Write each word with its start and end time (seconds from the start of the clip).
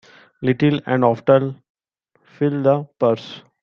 Little 0.41 0.79
and 0.87 1.05
often 1.05 1.61
fill 2.25 2.63
the 2.63 2.85
purse. 2.97 3.43